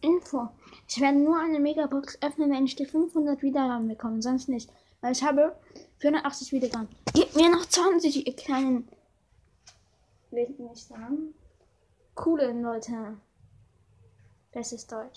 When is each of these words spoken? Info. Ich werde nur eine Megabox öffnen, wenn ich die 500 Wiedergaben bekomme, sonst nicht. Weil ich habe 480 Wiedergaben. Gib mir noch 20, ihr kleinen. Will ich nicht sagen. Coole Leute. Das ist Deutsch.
Info. 0.00 0.48
Ich 0.88 1.00
werde 1.00 1.18
nur 1.18 1.38
eine 1.38 1.60
Megabox 1.60 2.18
öffnen, 2.22 2.50
wenn 2.50 2.64
ich 2.64 2.76
die 2.76 2.86
500 2.86 3.42
Wiedergaben 3.42 3.88
bekomme, 3.88 4.22
sonst 4.22 4.48
nicht. 4.48 4.70
Weil 5.00 5.12
ich 5.12 5.22
habe 5.22 5.56
480 5.98 6.52
Wiedergaben. 6.52 6.88
Gib 7.14 7.34
mir 7.34 7.50
noch 7.50 7.66
20, 7.66 8.26
ihr 8.26 8.36
kleinen. 8.36 8.88
Will 10.30 10.46
ich 10.50 10.58
nicht 10.58 10.86
sagen. 10.86 11.34
Coole 12.14 12.52
Leute. 12.52 13.16
Das 14.52 14.72
ist 14.72 14.90
Deutsch. 14.90 15.16